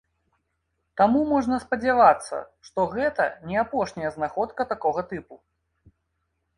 [1.01, 5.35] Таму можна спадзявацца, што гэта не апошняя знаходка такога тыпу.